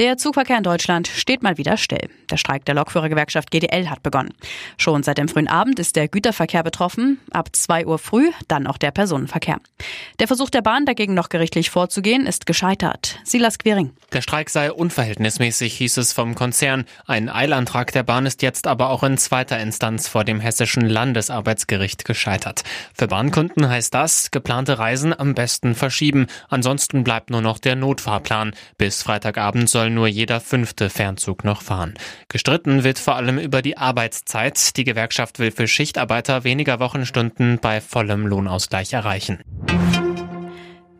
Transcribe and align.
Der 0.00 0.16
Zugverkehr 0.16 0.58
in 0.58 0.64
Deutschland 0.64 1.06
steht 1.06 1.44
mal 1.44 1.56
wieder 1.56 1.76
still. 1.76 2.08
Der 2.28 2.36
Streik 2.36 2.64
der 2.64 2.74
Lokführergewerkschaft 2.74 3.52
GDL 3.52 3.88
hat 3.88 4.02
begonnen. 4.02 4.34
Schon 4.76 5.04
seit 5.04 5.18
dem 5.18 5.28
frühen 5.28 5.46
Abend 5.46 5.78
ist 5.78 5.94
der 5.94 6.08
Güterverkehr 6.08 6.64
betroffen, 6.64 7.20
ab 7.30 7.50
2 7.52 7.86
Uhr 7.86 8.00
früh 8.00 8.32
dann 8.48 8.66
auch 8.66 8.76
der 8.76 8.90
Personenverkehr. 8.90 9.60
Der 10.18 10.26
Versuch 10.26 10.50
der 10.50 10.62
Bahn 10.62 10.84
dagegen 10.84 11.14
noch 11.14 11.28
gerichtlich 11.28 11.70
vorzugehen 11.70 12.26
ist 12.26 12.44
gescheitert. 12.44 13.20
Silas 13.22 13.58
Quering. 13.58 13.92
Der 14.12 14.20
Streik 14.20 14.50
sei 14.50 14.72
unverhältnismäßig, 14.72 15.74
hieß 15.74 15.98
es 15.98 16.12
vom 16.12 16.34
Konzern. 16.34 16.86
Ein 17.06 17.28
Eilantrag 17.28 17.92
der 17.92 18.02
Bahn 18.02 18.26
ist 18.26 18.42
jetzt 18.42 18.66
aber 18.66 18.90
auch 18.90 19.04
in 19.04 19.16
zweiter 19.16 19.60
Instanz 19.60 20.08
vor 20.08 20.24
dem 20.24 20.40
hessischen 20.40 20.88
Landesarbeitsgericht 20.88 22.04
gescheitert. 22.04 22.64
Für 22.94 23.06
Bahnkunden 23.06 23.68
heißt 23.68 23.94
das, 23.94 24.32
geplante 24.32 24.80
Reisen 24.80 25.16
am 25.16 25.36
besten 25.36 25.76
verschieben. 25.76 26.26
Ansonsten 26.48 27.04
bleibt 27.04 27.30
nur 27.30 27.42
noch 27.42 27.60
der 27.60 27.76
Notfahrplan. 27.76 28.54
Bis 28.76 29.00
Freitagabend 29.04 29.70
soll 29.70 29.83
soll 29.84 29.90
nur 29.90 30.06
jeder 30.06 30.40
fünfte 30.40 30.88
Fernzug 30.88 31.44
noch 31.44 31.60
fahren. 31.60 31.92
Gestritten 32.28 32.84
wird 32.84 32.98
vor 32.98 33.16
allem 33.16 33.38
über 33.38 33.60
die 33.60 33.76
Arbeitszeit. 33.76 34.78
Die 34.78 34.84
Gewerkschaft 34.84 35.38
will 35.38 35.50
für 35.50 35.68
Schichtarbeiter 35.68 36.42
weniger 36.42 36.80
Wochenstunden 36.80 37.58
bei 37.60 37.82
vollem 37.82 38.26
Lohnausgleich 38.26 38.94
erreichen. 38.94 39.40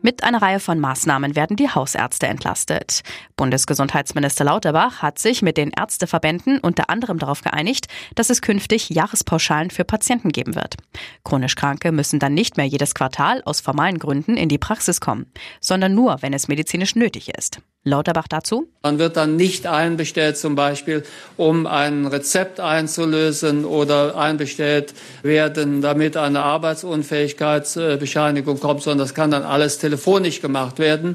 Mit 0.03 0.23
einer 0.23 0.39
Reihe 0.39 0.59
von 0.59 0.79
Maßnahmen 0.79 1.35
werden 1.35 1.57
die 1.57 1.67
Hausärzte 1.67 2.27
entlastet. 2.27 3.01
Bundesgesundheitsminister 3.37 4.43
Lauterbach 4.43 5.01
hat 5.01 5.17
sich 5.17 5.41
mit 5.41 5.57
den 5.57 5.71
Ärzteverbänden 5.71 6.59
unter 6.59 6.91
anderem 6.91 7.17
darauf 7.17 7.41
geeinigt, 7.41 7.87
dass 8.13 8.29
es 8.29 8.43
künftig 8.43 8.91
Jahrespauschalen 8.91 9.71
für 9.71 9.83
Patienten 9.83 10.29
geben 10.29 10.53
wird. 10.53 10.75
Chronisch 11.23 11.55
Kranke 11.55 11.91
müssen 11.91 12.19
dann 12.19 12.35
nicht 12.35 12.55
mehr 12.55 12.67
jedes 12.67 12.93
Quartal 12.93 13.41
aus 13.45 13.61
formalen 13.61 13.97
Gründen 13.97 14.37
in 14.37 14.47
die 14.47 14.59
Praxis 14.59 15.01
kommen, 15.01 15.25
sondern 15.59 15.95
nur, 15.95 16.21
wenn 16.21 16.33
es 16.33 16.47
medizinisch 16.47 16.93
nötig 16.95 17.29
ist. 17.35 17.61
Lauterbach 17.85 18.27
dazu. 18.27 18.67
Man 18.83 18.99
wird 18.99 19.15
dann 19.15 19.37
nicht 19.37 19.67
einbestellt, 19.67 20.37
zum 20.37 20.55
Beispiel, 20.55 21.03
um 21.37 21.67
ein 21.67 22.07
Rezept 22.07 22.59
einzulösen 22.59 23.63
oder 23.63 24.17
einbestellt 24.17 24.93
werden, 25.21 25.81
damit 25.81 26.17
eine 26.17 26.41
Arbeitsunfähigkeitsbescheinigung 26.41 28.59
kommt, 28.59 28.81
sondern 28.81 29.07
das 29.07 29.13
kann 29.13 29.31
dann 29.31 29.43
alles 29.43 29.77
telefonisch 29.77 30.41
gemacht 30.41 30.79
werden. 30.79 31.13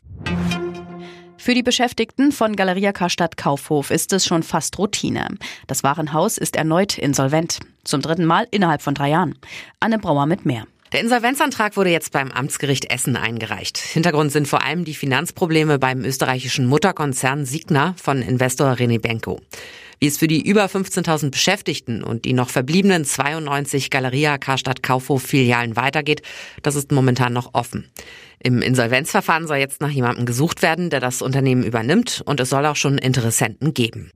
Für 1.36 1.52
die 1.54 1.62
Beschäftigten 1.62 2.32
von 2.32 2.54
Galeria 2.54 2.92
Karstadt 2.92 3.36
Kaufhof 3.36 3.90
ist 3.90 4.12
es 4.12 4.26
schon 4.26 4.42
fast 4.42 4.78
Routine. 4.78 5.26
Das 5.66 5.82
Warenhaus 5.82 6.38
ist 6.38 6.54
erneut 6.54 6.98
insolvent. 6.98 7.58
Zum 7.82 8.02
dritten 8.02 8.26
Mal 8.26 8.46
innerhalb 8.50 8.82
von 8.82 8.94
drei 8.94 9.08
Jahren. 9.08 9.36
Anne 9.80 9.98
Brauer 9.98 10.26
mit 10.26 10.46
mehr. 10.46 10.66
Der 10.92 11.00
Insolvenzantrag 11.00 11.76
wurde 11.76 11.90
jetzt 11.90 12.10
beim 12.10 12.32
Amtsgericht 12.32 12.90
Essen 12.90 13.14
eingereicht. 13.14 13.78
Hintergrund 13.78 14.32
sind 14.32 14.48
vor 14.48 14.64
allem 14.64 14.84
die 14.84 14.94
Finanzprobleme 14.94 15.78
beim 15.78 16.04
österreichischen 16.04 16.66
Mutterkonzern 16.66 17.44
Signa 17.46 17.94
von 17.96 18.22
Investor 18.22 18.72
René 18.72 19.00
Benko. 19.00 19.40
Wie 20.00 20.08
es 20.08 20.18
für 20.18 20.26
die 20.26 20.44
über 20.44 20.64
15.000 20.64 21.30
Beschäftigten 21.30 22.02
und 22.02 22.24
die 22.24 22.32
noch 22.32 22.48
verbliebenen 22.48 23.04
92 23.04 23.90
Galeria 23.90 24.38
Karstadt 24.38 24.82
Kaufhof 24.82 25.22
Filialen 25.22 25.76
weitergeht, 25.76 26.22
das 26.62 26.74
ist 26.74 26.90
momentan 26.90 27.34
noch 27.34 27.54
offen. 27.54 27.88
Im 28.42 28.60
Insolvenzverfahren 28.60 29.46
soll 29.46 29.58
jetzt 29.58 29.80
nach 29.80 29.90
jemandem 29.90 30.26
gesucht 30.26 30.62
werden, 30.62 30.90
der 30.90 30.98
das 30.98 31.22
Unternehmen 31.22 31.62
übernimmt 31.62 32.22
und 32.24 32.40
es 32.40 32.48
soll 32.48 32.66
auch 32.66 32.76
schon 32.76 32.98
Interessenten 32.98 33.74
geben. 33.74 34.10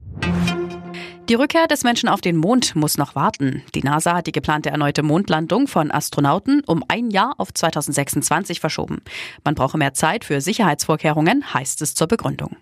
Die 1.27 1.33
Rückkehr 1.33 1.65
des 1.65 1.83
Menschen 1.83 2.07
auf 2.07 2.21
den 2.21 2.35
Mond 2.35 2.75
muss 2.75 2.99
noch 2.99 3.15
warten. 3.15 3.63
Die 3.73 3.81
NASA 3.81 4.13
hat 4.17 4.27
die 4.27 4.31
geplante 4.31 4.69
erneute 4.69 5.01
Mondlandung 5.01 5.67
von 5.67 5.89
Astronauten 5.89 6.61
um 6.67 6.83
ein 6.87 7.09
Jahr 7.09 7.33
auf 7.39 7.51
2026 7.51 8.59
verschoben. 8.59 9.01
Man 9.43 9.55
brauche 9.55 9.79
mehr 9.79 9.95
Zeit 9.95 10.23
für 10.23 10.39
Sicherheitsvorkehrungen, 10.39 11.51
heißt 11.51 11.81
es 11.81 11.95
zur 11.95 12.05
Begründung. 12.05 12.57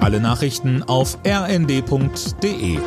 Alle 0.00 0.20
Nachrichten 0.20 0.84
auf 0.84 1.18
rnd.de 1.26 2.78